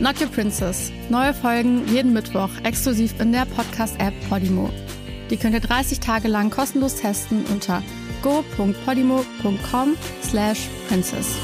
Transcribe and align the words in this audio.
Not 0.00 0.18
Your 0.18 0.28
Princess. 0.28 0.90
Neue 1.10 1.34
Folgen 1.34 1.86
jeden 1.86 2.14
Mittwoch 2.14 2.48
exklusiv 2.64 3.20
in 3.20 3.32
der 3.32 3.44
Podcast-App 3.44 4.14
Podimo. 4.30 4.70
Die 5.28 5.36
könnt 5.36 5.52
ihr 5.52 5.60
30 5.60 6.00
Tage 6.00 6.26
lang 6.26 6.48
kostenlos 6.48 6.96
testen 6.96 7.44
unter 7.52 7.82
go.podimo.com 8.22 9.96
slash 10.22 10.68
princess. 10.88 11.36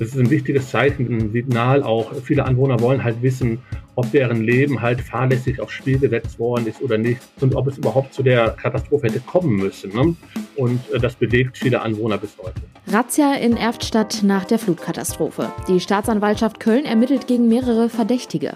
Das 0.00 0.08
ist 0.08 0.18
ein 0.18 0.30
wichtiges 0.30 0.68
Zeichen, 0.68 1.06
ein 1.06 1.30
Signal 1.30 1.84
auch. 1.84 2.12
Viele 2.24 2.44
Anwohner 2.44 2.80
wollen 2.80 3.04
halt 3.04 3.22
wissen, 3.22 3.60
ob 3.94 4.10
deren 4.10 4.42
Leben 4.42 4.82
halt 4.82 5.00
fahrlässig 5.00 5.60
aufs 5.60 5.74
Spiel 5.74 6.00
gesetzt 6.00 6.40
worden 6.40 6.66
ist 6.66 6.82
oder 6.82 6.98
nicht 6.98 7.20
und 7.40 7.54
ob 7.54 7.68
es 7.68 7.78
überhaupt 7.78 8.12
zu 8.12 8.24
der 8.24 8.50
Katastrophe 8.50 9.06
hätte 9.06 9.20
kommen 9.20 9.54
müssen. 9.54 9.92
Ne? 9.92 10.16
Und 10.56 10.80
äh, 10.92 10.98
das 10.98 11.14
bewegt 11.14 11.58
viele 11.58 11.80
Anwohner 11.80 12.18
bis 12.18 12.30
heute. 12.42 12.60
Razzia 12.88 13.34
in 13.34 13.56
Erftstadt 13.56 14.22
nach 14.22 14.44
der 14.44 14.58
Flutkatastrophe. 14.58 15.52
Die 15.68 15.80
Staatsanwaltschaft 15.80 16.60
Köln 16.60 16.84
ermittelt 16.84 17.26
gegen 17.26 17.48
mehrere 17.48 17.88
Verdächtige. 17.88 18.54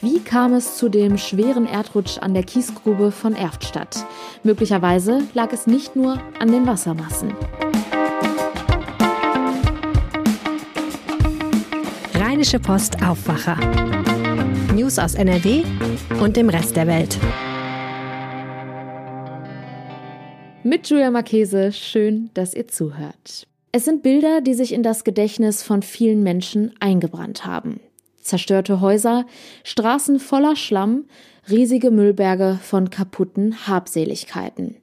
Wie 0.00 0.20
kam 0.20 0.52
es 0.52 0.76
zu 0.76 0.88
dem 0.88 1.16
schweren 1.16 1.66
Erdrutsch 1.66 2.18
an 2.18 2.34
der 2.34 2.42
Kiesgrube 2.42 3.12
von 3.12 3.34
Erftstadt? 3.34 4.04
Möglicherweise 4.42 5.22
lag 5.34 5.52
es 5.52 5.66
nicht 5.66 5.96
nur 5.96 6.20
an 6.38 6.50
den 6.50 6.66
Wassermassen. 6.66 7.32
Rheinische 12.14 12.58
Post 12.58 13.02
Aufwacher. 13.02 13.56
News 14.74 14.98
aus 14.98 15.14
NRW 15.14 15.62
und 16.20 16.36
dem 16.36 16.48
Rest 16.50 16.76
der 16.76 16.86
Welt. 16.86 17.18
Mit 20.64 20.90
Julia 20.90 21.12
Marchese, 21.12 21.70
schön, 21.70 22.30
dass 22.34 22.52
ihr 22.52 22.66
zuhört. 22.66 23.46
Es 23.70 23.84
sind 23.84 24.02
Bilder, 24.02 24.40
die 24.40 24.54
sich 24.54 24.72
in 24.72 24.82
das 24.82 25.04
Gedächtnis 25.04 25.62
von 25.62 25.82
vielen 25.82 26.24
Menschen 26.24 26.74
eingebrannt 26.80 27.46
haben. 27.46 27.78
Zerstörte 28.20 28.80
Häuser, 28.80 29.24
Straßen 29.62 30.18
voller 30.18 30.56
Schlamm, 30.56 31.04
riesige 31.48 31.92
Müllberge 31.92 32.58
von 32.60 32.90
kaputten 32.90 33.68
Habseligkeiten. 33.68 34.76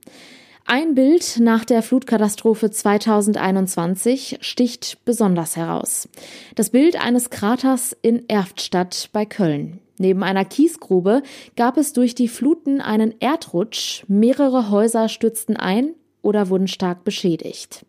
Ein 0.68 0.96
Bild 0.96 1.40
nach 1.40 1.64
der 1.64 1.84
Flutkatastrophe 1.84 2.72
2021 2.72 4.40
sticht 4.42 4.98
besonders 5.06 5.56
heraus. 5.56 6.10
Das 6.56 6.72
Bild 6.72 7.00
eines 7.00 7.30
Kraters 7.30 7.96
in 8.02 8.28
Erftstadt 8.28 9.10
bei 9.14 9.28
Köln. 9.28 9.80
Neben 10.00 10.24
einer 10.24 10.44
Kiesgrube 10.44 11.22
gab 11.56 11.78
es 11.78 11.94
durch 11.94 12.16
die 12.16 12.28
Fluten 12.28 12.82
einen 12.82 13.14
Erdrutsch, 13.22 14.06
mehrere 14.08 14.72
Häuser 14.72 15.08
stürzten 15.08 15.56
ein 15.56 15.94
oder 16.24 16.50
wurden 16.50 16.68
stark 16.68 17.04
beschädigt. 17.04 17.86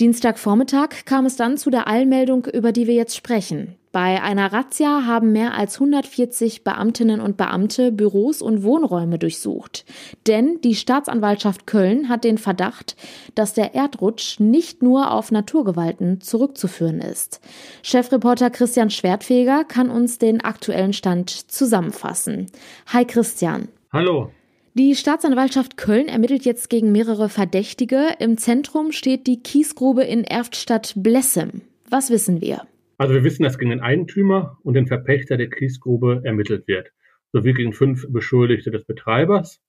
Dienstagvormittag 0.00 1.04
kam 1.04 1.24
es 1.24 1.36
dann 1.36 1.56
zu 1.56 1.70
der 1.70 1.86
Allmeldung, 1.86 2.46
über 2.46 2.72
die 2.72 2.88
wir 2.88 2.94
jetzt 2.94 3.14
sprechen. 3.14 3.76
Bei 4.00 4.22
einer 4.22 4.52
Razzia 4.52 5.06
haben 5.06 5.32
mehr 5.32 5.54
als 5.54 5.80
140 5.80 6.62
Beamtinnen 6.62 7.20
und 7.20 7.36
Beamte 7.36 7.90
Büros 7.90 8.42
und 8.42 8.62
Wohnräume 8.62 9.18
durchsucht. 9.18 9.84
Denn 10.28 10.60
die 10.60 10.76
Staatsanwaltschaft 10.76 11.66
Köln 11.66 12.08
hat 12.08 12.22
den 12.22 12.38
Verdacht, 12.38 12.94
dass 13.34 13.54
der 13.54 13.74
Erdrutsch 13.74 14.38
nicht 14.38 14.84
nur 14.84 15.10
auf 15.10 15.32
Naturgewalten 15.32 16.20
zurückzuführen 16.20 17.00
ist. 17.00 17.40
Chefreporter 17.82 18.50
Christian 18.50 18.90
Schwertfeger 18.90 19.64
kann 19.64 19.90
uns 19.90 20.18
den 20.18 20.42
aktuellen 20.42 20.92
Stand 20.92 21.30
zusammenfassen. 21.50 22.46
Hi 22.92 23.04
Christian. 23.04 23.66
Hallo. 23.92 24.30
Die 24.74 24.94
Staatsanwaltschaft 24.94 25.76
Köln 25.76 26.06
ermittelt 26.06 26.44
jetzt 26.44 26.70
gegen 26.70 26.92
mehrere 26.92 27.28
Verdächtige. 27.28 28.10
Im 28.20 28.38
Zentrum 28.38 28.92
steht 28.92 29.26
die 29.26 29.42
Kiesgrube 29.42 30.04
in 30.04 30.22
Erftstadt-Blessem. 30.22 31.62
Was 31.90 32.10
wissen 32.10 32.40
wir? 32.40 32.62
Also 32.98 33.14
wir 33.14 33.22
wissen, 33.22 33.44
dass 33.44 33.58
gegen 33.58 33.70
den 33.70 33.80
Eigentümer 33.80 34.58
und 34.64 34.74
den 34.74 34.88
Verpächter 34.88 35.36
der 35.36 35.48
Kiesgrube 35.48 36.20
ermittelt 36.24 36.66
wird, 36.66 36.90
sowie 37.32 37.54
gegen 37.54 37.72
fünf 37.72 38.04
Beschuldigte 38.10 38.72
des 38.72 38.84
Betreibers, 38.84 39.62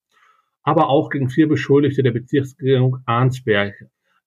aber 0.63 0.90
auch 0.90 1.12
gegen 1.12 1.29
vier 1.29 1.47
Beschuldigte 1.47 2.01
der 2.01 2.12
Bezirksregierung 2.12 2.97
Arnsberg. 3.06 3.75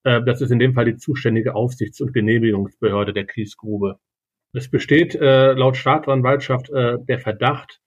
Äh, 0.05 0.23
das 0.25 0.41
ist 0.41 0.53
in 0.53 0.61
dem 0.61 0.75
Fall 0.75 0.85
die 0.85 0.97
zuständige 0.97 1.57
Aufsichts- 1.57 2.01
und 2.01 2.15
Genehmigungsbehörde 2.15 3.13
der 3.13 3.27
Kiesgrube. 3.27 3.99
Es 4.53 4.71
besteht 4.71 5.17
äh, 5.17 5.53
laut 5.55 5.77
Staatsanwaltschaft 5.77 6.71
äh, 6.71 6.99
der 7.09 7.19
Verdacht, 7.19 7.81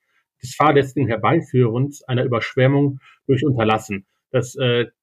des 0.43 0.53
fahrlässigen 0.53 1.07
Herbeiführens 1.07 2.03
einer 2.03 2.25
Überschwemmung 2.25 2.99
durch 3.25 3.45
Unterlassen. 3.45 4.05
Das 4.31 4.57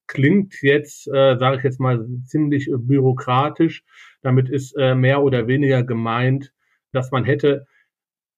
klingt 0.06 0.62
jetzt, 0.62 1.06
äh, 1.08 1.36
sage 1.38 1.58
ich 1.58 1.62
jetzt 1.62 1.80
mal, 1.80 2.06
ziemlich 2.24 2.68
äh, 2.68 2.76
bürokratisch. 2.76 3.84
Damit 4.22 4.48
ist 4.48 4.76
äh, 4.76 4.94
mehr 4.94 5.22
oder 5.22 5.46
weniger 5.46 5.82
gemeint, 5.82 6.52
dass 6.92 7.10
man 7.10 7.24
hätte 7.24 7.66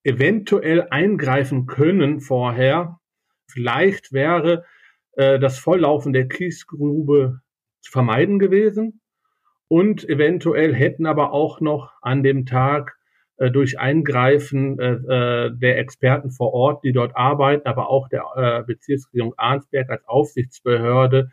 eventuell 0.04 0.88
eingreifen 0.90 1.66
können 1.66 2.20
vorher. 2.20 3.00
Vielleicht 3.50 4.12
wäre 4.12 4.64
äh, 5.12 5.38
das 5.38 5.58
Volllaufen 5.58 6.12
der 6.12 6.28
Kiesgrube 6.28 7.40
zu 7.80 7.90
vermeiden 7.90 8.38
gewesen. 8.38 9.00
Und 9.68 10.08
eventuell 10.08 10.74
hätten 10.74 11.06
aber 11.06 11.32
auch 11.32 11.60
noch 11.60 11.92
an 12.02 12.22
dem 12.22 12.46
Tag 12.46 12.96
äh, 13.36 13.50
durch 13.50 13.78
Eingreifen 13.78 14.78
äh, 14.78 14.92
äh, 15.46 15.50
der 15.52 15.78
Experten 15.78 16.30
vor 16.30 16.52
Ort, 16.52 16.84
die 16.84 16.92
dort 16.92 17.16
arbeiten, 17.16 17.66
aber 17.66 17.88
auch 17.88 18.08
der 18.08 18.24
äh, 18.36 18.62
Bezirksregierung 18.64 19.34
Arnsberg 19.36 19.90
als 19.90 20.06
Aufsichtsbehörde 20.06 21.30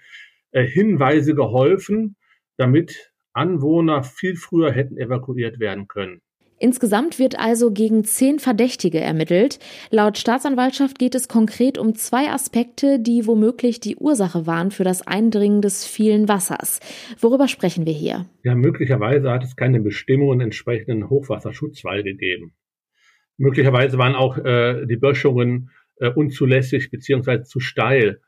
äh, 0.51 0.63
Hinweise 0.63 1.35
geholfen, 1.35 2.15
damit 2.57 3.13
Anwohner 3.33 4.03
viel 4.03 4.35
früher 4.35 4.71
hätten 4.71 4.97
evakuiert 4.97 5.59
werden 5.59 5.87
können. 5.87 6.21
Insgesamt 6.61 7.17
wird 7.17 7.39
also 7.39 7.71
gegen 7.71 8.03
zehn 8.03 8.37
Verdächtige 8.37 8.99
ermittelt. 8.99 9.57
Laut 9.89 10.19
Staatsanwaltschaft 10.19 10.99
geht 10.99 11.15
es 11.15 11.27
konkret 11.27 11.79
um 11.79 11.95
zwei 11.95 12.29
Aspekte, 12.29 12.99
die 12.99 13.25
womöglich 13.25 13.79
die 13.79 13.95
Ursache 13.95 14.45
waren 14.45 14.69
für 14.69 14.83
das 14.83 15.01
Eindringen 15.07 15.63
des 15.63 15.87
vielen 15.87 16.27
Wassers. 16.27 16.79
Worüber 17.19 17.47
sprechen 17.47 17.87
wir 17.87 17.93
hier? 17.93 18.27
Ja, 18.43 18.53
möglicherweise 18.53 19.31
hat 19.31 19.43
es 19.43 19.55
keine 19.55 19.79
Bestimmungen 19.79 20.39
entsprechenden 20.39 21.09
Hochwasserschutzwall 21.09 22.03
gegeben. 22.03 22.53
Möglicherweise 23.37 23.97
waren 23.97 24.13
auch 24.13 24.37
äh, 24.37 24.85
die 24.85 24.97
Böschungen 24.97 25.71
äh, 25.95 26.09
unzulässig 26.09 26.91
beziehungsweise 26.91 27.41
zu 27.41 27.59
steil, 27.59 28.21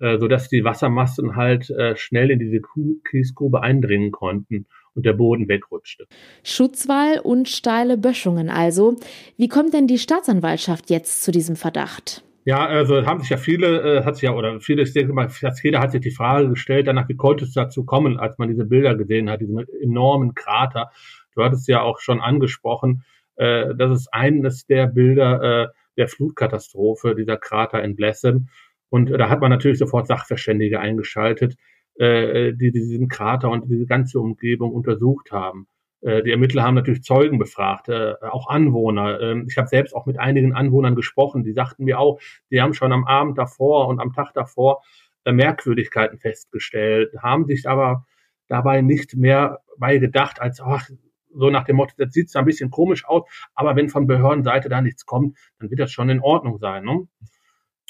äh, 0.00 0.16
sodass 0.16 0.48
die 0.48 0.64
Wassermassen 0.64 1.36
halt 1.36 1.68
äh, 1.68 1.96
schnell 1.96 2.30
in 2.30 2.38
diese 2.38 2.62
Kiesgrube 3.10 3.62
eindringen 3.62 4.10
konnten 4.10 4.64
und 4.94 5.04
der 5.04 5.12
Boden 5.12 5.48
wegrutschte. 5.48 6.06
Schutzwall 6.42 7.20
und 7.22 7.48
steile 7.48 7.96
Böschungen 7.96 8.50
also. 8.50 8.96
Wie 9.36 9.48
kommt 9.48 9.74
denn 9.74 9.86
die 9.86 9.98
Staatsanwaltschaft 9.98 10.90
jetzt 10.90 11.22
zu 11.22 11.32
diesem 11.32 11.56
Verdacht? 11.56 12.22
Ja, 12.46 12.66
also 12.66 13.06
haben 13.06 13.20
sich 13.20 13.30
ja 13.30 13.38
viele, 13.38 14.00
äh, 14.00 14.04
hat 14.04 14.16
sich 14.16 14.24
ja, 14.24 14.34
oder 14.34 14.60
viele, 14.60 14.82
ich 14.82 14.92
denke 14.92 15.14
mal, 15.14 15.30
fast 15.30 15.64
jeder 15.64 15.80
hat 15.80 15.92
sich 15.92 16.02
die 16.02 16.10
Frage 16.10 16.50
gestellt, 16.50 16.86
danach, 16.86 17.08
wie 17.08 17.16
konnte 17.16 17.44
es 17.44 17.54
dazu 17.54 17.84
kommen, 17.84 18.18
als 18.18 18.36
man 18.36 18.48
diese 18.48 18.66
Bilder 18.66 18.94
gesehen 18.96 19.30
hat, 19.30 19.40
diesen 19.40 19.64
enormen 19.82 20.34
Krater. 20.34 20.90
Du 21.34 21.42
hattest 21.42 21.66
ja 21.68 21.80
auch 21.80 22.00
schon 22.00 22.20
angesprochen, 22.20 23.02
äh, 23.36 23.74
das 23.74 24.00
ist 24.00 24.08
eines 24.12 24.66
der 24.66 24.86
Bilder 24.86 25.42
äh, 25.42 25.68
der 25.96 26.08
Flutkatastrophe, 26.08 27.14
dieser 27.14 27.36
Krater 27.36 27.82
in 27.82 27.96
Blessen. 27.96 28.50
Und 28.90 29.10
äh, 29.10 29.16
da 29.16 29.30
hat 29.30 29.40
man 29.40 29.50
natürlich 29.50 29.78
sofort 29.78 30.06
Sachverständige 30.06 30.80
eingeschaltet, 30.80 31.56
äh, 31.96 32.52
die 32.52 32.72
diesen 32.72 33.08
Krater 33.08 33.50
und 33.50 33.68
diese 33.68 33.86
ganze 33.86 34.20
Umgebung 34.20 34.72
untersucht 34.72 35.32
haben. 35.32 35.66
Äh, 36.00 36.22
die 36.22 36.30
Ermittler 36.30 36.62
haben 36.62 36.74
natürlich 36.74 37.02
Zeugen 37.02 37.38
befragt, 37.38 37.88
äh, 37.88 38.14
auch 38.20 38.48
Anwohner. 38.48 39.20
Ähm, 39.20 39.46
ich 39.48 39.56
habe 39.56 39.68
selbst 39.68 39.94
auch 39.94 40.06
mit 40.06 40.18
einigen 40.18 40.52
Anwohnern 40.54 40.94
gesprochen, 40.94 41.44
die 41.44 41.52
sagten 41.52 41.84
mir 41.84 41.98
auch, 41.98 42.20
die 42.50 42.60
haben 42.60 42.74
schon 42.74 42.92
am 42.92 43.04
Abend 43.04 43.38
davor 43.38 43.88
und 43.88 44.00
am 44.00 44.12
Tag 44.12 44.32
davor 44.34 44.82
äh, 45.24 45.32
Merkwürdigkeiten 45.32 46.18
festgestellt, 46.18 47.14
haben 47.22 47.46
sich 47.46 47.68
aber 47.68 48.06
dabei 48.48 48.82
nicht 48.82 49.16
mehr 49.16 49.60
bei 49.78 49.98
gedacht, 49.98 50.40
als 50.40 50.60
ach, 50.60 50.88
so 51.34 51.50
nach 51.50 51.64
dem 51.64 51.76
Motto, 51.76 51.94
das 51.96 52.12
sieht 52.12 52.30
zwar 52.30 52.42
ein 52.42 52.46
bisschen 52.46 52.70
komisch 52.70 53.04
aus, 53.06 53.24
aber 53.54 53.74
wenn 53.74 53.88
von 53.88 54.06
Behördenseite 54.06 54.68
da 54.68 54.80
nichts 54.80 55.06
kommt, 55.06 55.36
dann 55.58 55.70
wird 55.70 55.80
das 55.80 55.90
schon 55.90 56.08
in 56.08 56.20
Ordnung 56.20 56.58
sein. 56.58 56.84
Ne? 56.84 57.08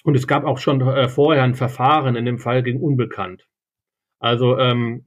Und 0.04 0.14
es 0.16 0.26
gab 0.26 0.44
auch 0.44 0.58
schon 0.58 0.80
äh, 0.80 1.08
vorher 1.08 1.42
ein 1.42 1.54
Verfahren 1.54 2.16
in 2.16 2.24
dem 2.24 2.38
Fall 2.38 2.62
gegen 2.62 2.80
Unbekannt. 2.80 3.46
Also 4.24 4.58
ähm, 4.58 5.04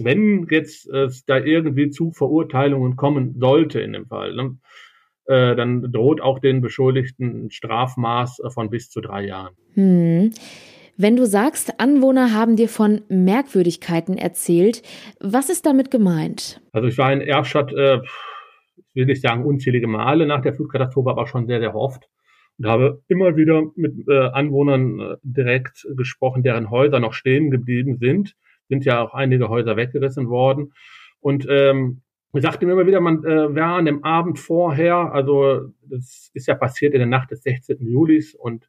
wenn 0.00 0.48
jetzt 0.50 0.88
es 0.88 1.24
da 1.24 1.38
irgendwie 1.38 1.90
zu 1.90 2.10
Verurteilungen 2.10 2.96
kommen 2.96 3.36
sollte 3.38 3.80
in 3.80 3.92
dem 3.92 4.06
Fall, 4.06 4.34
ne, 4.34 4.58
äh, 5.26 5.54
dann 5.54 5.92
droht 5.92 6.20
auch 6.20 6.40
den 6.40 6.62
Beschuldigten 6.62 7.44
ein 7.44 7.50
Strafmaß 7.52 8.42
von 8.48 8.68
bis 8.68 8.90
zu 8.90 9.00
drei 9.00 9.24
Jahren. 9.24 9.54
Hm. 9.74 10.32
Wenn 10.96 11.14
du 11.14 11.26
sagst, 11.26 11.78
Anwohner 11.78 12.32
haben 12.32 12.56
dir 12.56 12.68
von 12.68 13.02
Merkwürdigkeiten 13.08 14.18
erzählt, 14.18 14.82
was 15.20 15.48
ist 15.48 15.64
damit 15.64 15.92
gemeint? 15.92 16.60
Also 16.72 16.88
ich 16.88 16.98
war 16.98 17.12
in 17.12 17.20
Erfstadt, 17.20 17.72
äh, 17.72 17.98
ich 17.98 18.94
will 18.94 19.06
nicht 19.06 19.22
sagen 19.22 19.44
unzählige 19.44 19.86
Male 19.86 20.26
nach 20.26 20.42
der 20.42 20.54
Flutkatastrophe, 20.54 21.10
aber 21.10 21.28
schon 21.28 21.46
sehr, 21.46 21.60
sehr 21.60 21.76
oft 21.76 22.08
und 22.58 22.66
habe 22.66 23.02
immer 23.06 23.36
wieder 23.36 23.62
mit 23.76 24.08
äh, 24.08 24.28
Anwohnern 24.28 24.98
äh, 24.98 25.16
direkt 25.22 25.86
gesprochen, 25.96 26.42
deren 26.42 26.68
Häuser 26.70 26.98
noch 26.98 27.12
stehen 27.12 27.52
geblieben 27.52 27.98
sind. 27.98 28.34
Sind 28.68 28.84
ja 28.84 29.02
auch 29.02 29.14
einige 29.14 29.48
Häuser 29.48 29.76
weggerissen 29.76 30.28
worden. 30.28 30.72
Und 31.20 31.46
ähm, 31.48 32.02
ich 32.32 32.42
sagte 32.42 32.66
mir 32.66 32.72
immer 32.72 32.86
wieder, 32.86 33.00
man 33.00 33.24
äh, 33.24 33.54
wäre 33.54 33.66
an 33.66 33.86
dem 33.86 34.04
Abend 34.04 34.38
vorher, 34.38 35.12
also 35.12 35.72
das 35.82 36.30
ist 36.34 36.46
ja 36.46 36.54
passiert 36.54 36.92
in 36.92 36.98
der 36.98 37.08
Nacht 37.08 37.30
des 37.30 37.42
16. 37.42 37.78
Julis 37.80 38.34
und 38.34 38.68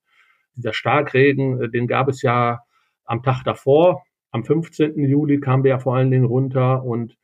dieser 0.55 0.73
Starkregen, 0.73 1.61
äh, 1.61 1.69
den 1.69 1.87
gab 1.87 2.07
es 2.07 2.21
ja 2.21 2.59
am 3.05 3.23
Tag 3.23 3.43
davor. 3.43 4.03
Am 4.31 4.43
15. 4.43 4.97
Juli 4.99 5.39
kam 5.39 5.63
der 5.63 5.71
ja 5.71 5.79
vor 5.79 5.95
allen 5.95 6.11
Dingen 6.11 6.25
runter 6.25 6.83
und 6.83 7.17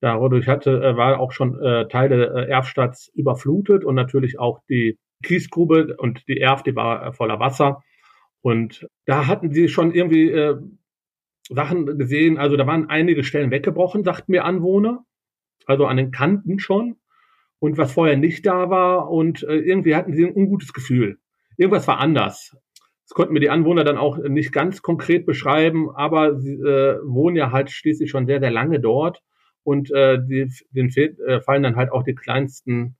dadurch 0.00 0.46
hatte, 0.46 0.82
äh, 0.82 0.96
war 0.96 1.20
auch 1.20 1.32
schon 1.32 1.60
äh, 1.60 1.88
Teile 1.88 2.26
äh, 2.34 2.50
Erfstadts 2.50 3.10
überflutet 3.14 3.84
und 3.84 3.94
natürlich 3.94 4.38
auch 4.38 4.60
die 4.68 4.98
Kiesgrube 5.22 5.96
und 5.98 6.26
die 6.28 6.38
Erf, 6.38 6.62
die 6.62 6.76
war 6.76 7.06
äh, 7.06 7.12
voller 7.12 7.40
Wasser. 7.40 7.82
Und 8.40 8.86
da 9.04 9.26
hatten 9.26 9.52
sie 9.52 9.68
schon 9.68 9.92
irgendwie 9.92 10.30
äh, 10.30 10.56
Sachen 11.48 11.98
gesehen, 11.98 12.38
also 12.38 12.56
da 12.56 12.66
waren 12.66 12.88
einige 12.88 13.24
Stellen 13.24 13.50
weggebrochen, 13.50 14.04
sagten 14.04 14.32
mir 14.32 14.44
Anwohner, 14.44 15.04
also 15.66 15.86
an 15.86 15.96
den 15.96 16.10
Kanten 16.10 16.58
schon. 16.58 16.96
Und 17.60 17.76
was 17.76 17.92
vorher 17.92 18.16
nicht 18.16 18.46
da 18.46 18.70
war 18.70 19.10
und 19.10 19.42
äh, 19.42 19.56
irgendwie 19.56 19.96
hatten 19.96 20.12
sie 20.14 20.24
ein 20.24 20.32
ungutes 20.32 20.72
Gefühl. 20.72 21.18
Irgendwas 21.56 21.88
war 21.88 21.98
anders. 21.98 22.56
Das 23.08 23.14
konnten 23.14 23.32
mir 23.32 23.40
die 23.40 23.50
Anwohner 23.50 23.82
dann 23.82 23.96
auch 23.96 24.18
nicht 24.18 24.52
ganz 24.52 24.80
konkret 24.80 25.26
beschreiben, 25.26 25.90
aber 25.90 26.38
sie 26.38 26.54
äh, 26.54 26.98
wohnen 27.02 27.34
ja 27.34 27.50
halt 27.50 27.70
schließlich 27.70 28.10
schon 28.10 28.26
sehr, 28.26 28.38
sehr 28.38 28.52
lange 28.52 28.78
dort 28.78 29.22
und 29.64 29.90
äh, 29.90 30.18
die, 30.22 30.52
denen 30.70 30.90
äh, 30.90 31.40
fallen 31.40 31.64
dann 31.64 31.74
halt 31.74 31.90
auch 31.90 32.04
die 32.04 32.14
kleinsten 32.14 32.96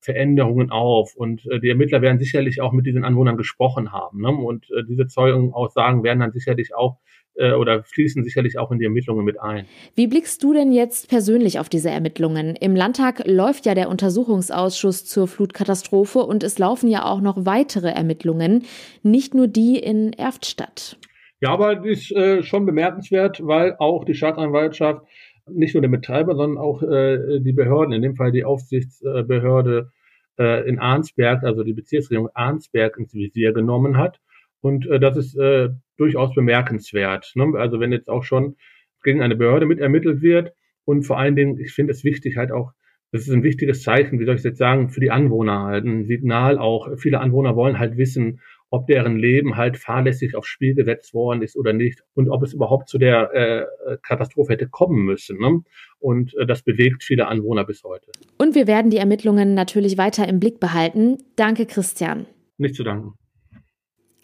Veränderungen 0.00 0.70
auf. 0.70 1.16
Und 1.16 1.46
äh, 1.50 1.60
die 1.60 1.70
Ermittler 1.70 2.02
werden 2.02 2.18
sicherlich 2.18 2.60
auch 2.60 2.72
mit 2.72 2.84
diesen 2.84 3.04
Anwohnern 3.04 3.36
gesprochen 3.36 3.90
haben. 3.90 4.20
Ne? 4.20 4.28
Und 4.28 4.70
äh, 4.70 4.84
diese 4.86 5.06
Zeugenaussagen 5.06 6.02
werden 6.04 6.20
dann 6.20 6.32
sicherlich 6.32 6.74
auch 6.74 6.98
oder 7.36 7.82
fließen 7.82 8.22
sicherlich 8.22 8.58
auch 8.58 8.70
in 8.70 8.78
die 8.78 8.84
Ermittlungen 8.84 9.24
mit 9.24 9.40
ein. 9.40 9.66
Wie 9.96 10.06
blickst 10.06 10.42
du 10.42 10.52
denn 10.52 10.72
jetzt 10.72 11.08
persönlich 11.08 11.58
auf 11.58 11.68
diese 11.68 11.90
Ermittlungen? 11.90 12.54
Im 12.54 12.76
Landtag 12.76 13.26
läuft 13.26 13.66
ja 13.66 13.74
der 13.74 13.88
Untersuchungsausschuss 13.88 15.04
zur 15.04 15.26
Flutkatastrophe 15.26 16.20
und 16.20 16.44
es 16.44 16.58
laufen 16.58 16.88
ja 16.88 17.04
auch 17.04 17.20
noch 17.20 17.44
weitere 17.44 17.88
Ermittlungen, 17.88 18.62
nicht 19.02 19.34
nur 19.34 19.48
die 19.48 19.78
in 19.78 20.12
Erftstadt. 20.12 20.96
Ja, 21.40 21.50
aber 21.50 21.76
das 21.76 21.86
ist 21.86 22.12
äh, 22.12 22.42
schon 22.42 22.66
bemerkenswert, 22.66 23.40
weil 23.44 23.76
auch 23.78 24.04
die 24.04 24.14
Staatsanwaltschaft 24.14 25.02
nicht 25.46 25.74
nur 25.74 25.82
der 25.82 25.88
Betreiber, 25.88 26.36
sondern 26.36 26.58
auch 26.58 26.82
äh, 26.82 27.40
die 27.40 27.52
Behörden, 27.52 27.92
in 27.92 28.02
dem 28.02 28.16
Fall 28.16 28.32
die 28.32 28.44
Aufsichtsbehörde 28.44 29.90
äh, 30.38 30.68
in 30.68 30.78
Arnsberg, 30.78 31.42
also 31.44 31.62
die 31.62 31.74
Bezirksregierung 31.74 32.30
Arnsberg 32.34 32.96
ins 32.96 33.12
Visier 33.12 33.52
genommen 33.52 33.98
hat. 33.98 34.20
Und 34.60 34.86
äh, 34.86 34.98
das 34.98 35.16
ist 35.16 35.36
äh, 35.36 35.68
durchaus 35.96 36.34
bemerkenswert. 36.34 37.32
Ne? 37.34 37.52
Also 37.56 37.80
wenn 37.80 37.92
jetzt 37.92 38.08
auch 38.08 38.24
schon 38.24 38.56
gegen 39.02 39.22
eine 39.22 39.36
Behörde 39.36 39.66
mit 39.66 39.78
ermittelt 39.78 40.22
wird 40.22 40.52
und 40.84 41.02
vor 41.02 41.18
allen 41.18 41.36
Dingen, 41.36 41.58
ich 41.58 41.72
finde 41.72 41.92
es 41.92 42.04
wichtig 42.04 42.36
halt 42.36 42.52
auch, 42.52 42.72
das 43.12 43.28
ist 43.28 43.30
ein 43.30 43.44
wichtiges 43.44 43.84
Zeichen, 43.84 44.18
wie 44.18 44.24
soll 44.24 44.34
ich 44.34 44.42
jetzt 44.42 44.58
sagen, 44.58 44.90
für 44.90 44.98
die 44.98 45.12
Anwohner 45.12 45.62
halt, 45.62 45.84
ein 45.84 46.04
Signal 46.04 46.58
auch. 46.58 46.88
Viele 46.98 47.20
Anwohner 47.20 47.54
wollen 47.54 47.78
halt 47.78 47.96
wissen, 47.96 48.40
ob 48.70 48.88
deren 48.88 49.16
Leben 49.16 49.56
halt 49.56 49.76
fahrlässig 49.76 50.34
aufs 50.34 50.48
Spiel 50.48 50.74
gesetzt 50.74 51.14
worden 51.14 51.40
ist 51.42 51.56
oder 51.56 51.72
nicht 51.72 52.02
und 52.14 52.28
ob 52.28 52.42
es 52.42 52.52
überhaupt 52.54 52.88
zu 52.88 52.98
der 52.98 53.32
äh, 53.32 53.96
Katastrophe 54.02 54.54
hätte 54.54 54.66
kommen 54.68 55.04
müssen. 55.04 55.38
Ne? 55.38 55.62
Und 56.00 56.34
äh, 56.36 56.44
das 56.44 56.64
bewegt 56.64 57.04
viele 57.04 57.28
Anwohner 57.28 57.64
bis 57.64 57.84
heute. 57.84 58.10
Und 58.36 58.56
wir 58.56 58.66
werden 58.66 58.90
die 58.90 58.96
Ermittlungen 58.96 59.54
natürlich 59.54 59.96
weiter 59.96 60.28
im 60.28 60.40
Blick 60.40 60.58
behalten. 60.58 61.18
Danke, 61.36 61.66
Christian. 61.66 62.26
Nicht 62.58 62.74
zu 62.74 62.82
danken. 62.82 63.14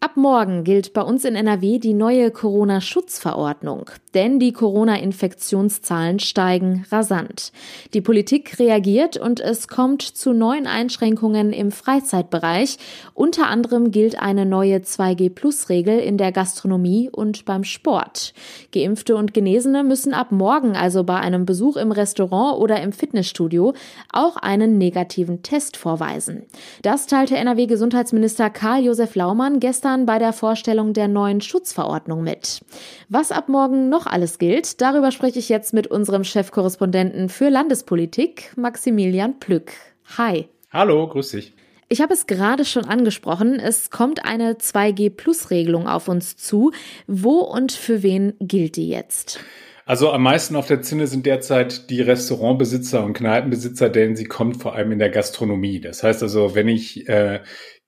Ab 0.02 0.16
morgen 0.16 0.64
gilt 0.64 0.94
bei 0.94 1.02
uns 1.02 1.26
in 1.26 1.34
NRW 1.34 1.78
die 1.78 1.92
neue 1.92 2.30
Corona-Schutzverordnung, 2.30 3.90
denn 4.14 4.40
die 4.40 4.54
Corona-Infektionszahlen 4.54 6.20
steigen 6.20 6.86
rasant. 6.90 7.52
Die 7.92 8.00
Politik 8.00 8.58
reagiert 8.58 9.18
und 9.18 9.40
es 9.40 9.68
kommt 9.68 10.00
zu 10.00 10.32
neuen 10.32 10.66
Einschränkungen 10.66 11.52
im 11.52 11.70
Freizeitbereich. 11.70 12.78
Unter 13.12 13.48
anderem 13.48 13.90
gilt 13.90 14.18
eine 14.18 14.46
neue 14.46 14.78
2G-Plus-Regel 14.78 15.98
in 15.98 16.16
der 16.16 16.32
Gastronomie 16.32 17.10
und 17.12 17.44
beim 17.44 17.62
Sport. 17.62 18.32
Geimpfte 18.72 19.16
und 19.16 19.34
Genesene 19.34 19.84
müssen 19.84 20.14
ab 20.14 20.32
morgen 20.32 20.76
also 20.76 21.04
bei 21.04 21.16
einem 21.16 21.44
Besuch 21.44 21.76
im 21.76 21.92
Restaurant 21.92 22.58
oder 22.58 22.80
im 22.80 22.92
Fitnessstudio 22.92 23.74
auch 24.10 24.38
einen 24.38 24.78
negativen 24.78 25.42
Test 25.42 25.76
vorweisen. 25.76 26.46
Das 26.80 27.06
teilte 27.06 27.36
NRW-Gesundheitsminister 27.36 28.48
Karl-Josef 28.48 29.14
Laumann 29.14 29.60
gestern 29.60 29.89
gestern 29.90 30.06
bei 30.06 30.20
der 30.20 30.32
Vorstellung 30.32 30.92
der 30.92 31.08
neuen 31.08 31.40
Schutzverordnung 31.40 32.22
mit. 32.22 32.60
Was 33.08 33.32
ab 33.32 33.48
morgen 33.48 33.88
noch 33.88 34.06
alles 34.06 34.38
gilt, 34.38 34.80
darüber 34.80 35.10
spreche 35.10 35.40
ich 35.40 35.48
jetzt 35.48 35.74
mit 35.74 35.88
unserem 35.88 36.22
Chefkorrespondenten 36.22 37.28
für 37.28 37.48
Landespolitik, 37.48 38.52
Maximilian 38.56 39.40
Plück. 39.40 39.72
Hi. 40.16 40.48
Hallo, 40.72 41.08
grüß 41.08 41.32
dich. 41.32 41.54
Ich 41.88 42.00
habe 42.00 42.14
es 42.14 42.28
gerade 42.28 42.64
schon 42.64 42.84
angesprochen, 42.84 43.58
es 43.58 43.90
kommt 43.90 44.24
eine 44.24 44.52
2G-Plus-Regelung 44.52 45.88
auf 45.88 46.06
uns 46.06 46.36
zu. 46.36 46.70
Wo 47.08 47.38
und 47.38 47.72
für 47.72 48.04
wen 48.04 48.34
gilt 48.38 48.76
die 48.76 48.88
jetzt? 48.88 49.40
Also 49.86 50.12
am 50.12 50.22
meisten 50.22 50.56
auf 50.56 50.66
der 50.66 50.82
Zinne 50.82 51.06
sind 51.06 51.26
derzeit 51.26 51.90
die 51.90 52.00
Restaurantbesitzer 52.00 53.04
und 53.04 53.14
Kneipenbesitzer, 53.14 53.88
denn 53.88 54.14
sie 54.14 54.26
kommt 54.26 54.60
vor 54.60 54.74
allem 54.74 54.92
in 54.92 54.98
der 54.98 55.10
Gastronomie. 55.10 55.80
Das 55.80 56.02
heißt 56.02 56.22
also, 56.22 56.54
wenn 56.54 56.68
ich 56.68 57.08
äh, 57.08 57.40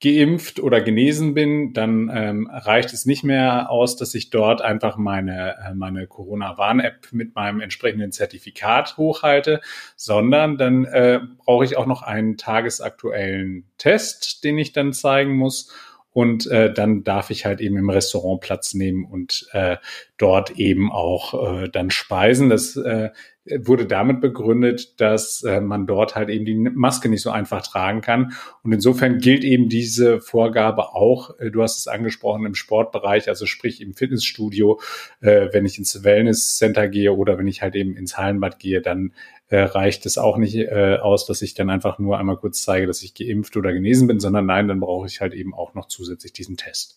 geimpft 0.03 0.59
oder 0.59 0.81
genesen 0.81 1.33
bin, 1.33 1.73
dann 1.75 2.11
ähm, 2.13 2.51
reicht 2.51 2.93
es 2.93 3.07
nicht 3.07 3.23
mehr 3.23 3.71
aus, 3.71 3.97
dass 3.97 4.15
ich 4.15 4.31
dort 4.31 4.61
einfach 4.61 4.97
meine, 4.97 5.55
äh, 5.65 5.75
meine 5.75 6.09
Corona-Warn-App 6.09 7.09
mit 7.13 7.37
meinem 7.37 7.61
entsprechenden 7.61 8.11
Zertifikat 8.11 8.97
hochhalte, 8.97 9.61
sondern 9.95 10.57
dann 10.59 10.85
äh, 10.87 11.21
brauche 11.39 11.65
ich 11.65 11.77
auch 11.77 11.87
noch 11.87 12.03
einen 12.03 12.37
tagesaktuellen 12.37 13.71
Test, 13.79 14.43
den 14.43 14.59
ich 14.59 14.73
dann 14.73 14.93
zeigen 14.93 15.37
muss 15.37 15.73
und 16.13 16.47
äh, 16.49 16.73
dann 16.73 17.05
darf 17.05 17.31
ich 17.31 17.47
halt 17.47 17.61
eben 17.61 17.77
im 17.77 17.91
Restaurant 17.91 18.41
Platz 18.41 18.75
nehmen 18.75 19.05
und 19.05 19.49
äh, 19.53 19.77
dort 20.19 20.59
eben 20.59 20.93
auch 20.93 21.63
äh, 21.63 21.69
dann 21.69 21.91
speisen. 21.91 22.51
Das 22.51 22.77
äh, 22.77 23.11
wurde 23.45 23.87
damit 23.87 24.21
begründet, 24.21 25.01
dass 25.01 25.43
äh, 25.43 25.61
man 25.61 25.87
dort 25.87 26.15
halt 26.15 26.29
eben 26.29 26.45
die 26.45 26.55
Maske 26.55 27.09
nicht 27.09 27.23
so 27.23 27.31
einfach 27.31 27.63
tragen 27.63 28.01
kann. 28.01 28.35
Und 28.63 28.73
insofern 28.73 29.19
gilt 29.19 29.43
eben 29.43 29.69
diese 29.69 30.21
Vorgabe 30.21 30.95
auch, 30.95 31.39
äh, 31.41 31.51
du 31.51 31.63
hast 31.63 31.79
es 31.79 31.89
angesprochen, 31.89 32.47
im 32.47 32.55
Sportbereich, 32.55 33.29
also 33.29 33.47
sprich 33.47 33.81
im 33.81 33.95
Fitnessstudio, 33.95 34.81
äh, 35.21 35.49
wenn 35.53 35.65
ich 35.65 35.79
ins 35.79 36.05
Wellness-Center 36.05 36.89
gehe 36.89 37.13
oder 37.13 37.37
wenn 37.39 37.49
ich 37.49 37.63
halt 37.63 37.75
eben 37.75 37.97
ins 37.97 38.17
Hallenbad 38.17 38.59
gehe, 38.59 38.81
dann 38.81 39.13
äh, 39.53 39.65
reicht 39.65 40.07
es 40.07 40.17
auch 40.17 40.39
nicht 40.39 40.57
äh, 40.57 40.97
aus, 41.03 41.27
dass 41.27 41.43
ich 41.43 41.53
dann 41.53 41.69
einfach 41.69 41.99
nur 41.99 42.19
einmal 42.19 42.39
kurz 42.39 42.63
zeige, 42.63 42.87
dass 42.87 43.03
ich 43.03 43.13
geimpft 43.13 43.55
oder 43.55 43.75
genesen 43.75 44.09
bin, 44.09 44.19
sondern 44.19 44.47
nein, 44.47 44.67
dann 44.67 44.81
brauche 44.81 45.07
ich 45.07 45.21
halt 45.21 45.35
eben 45.35 45.53
auch 45.53 45.75
noch 45.75 45.89
zusätzlich 45.89 46.33
diesen 46.33 46.57
Test. 46.57 46.97